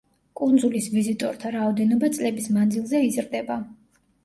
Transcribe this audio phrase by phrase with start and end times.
[0.39, 3.63] კუნძულის ვიზიტორთა რაოდენობა წლების მანძილზე იზრდება.